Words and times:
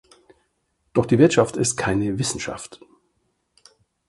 Doch 0.93 1.05
die 1.05 1.19
Wirtschaft 1.19 1.55
ist 1.57 1.75
keine 1.77 2.17
Wissenschaft. 2.17 2.79